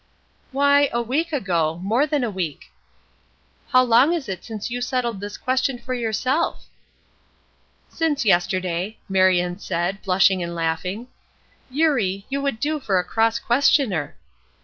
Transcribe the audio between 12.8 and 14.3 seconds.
a cross questioner."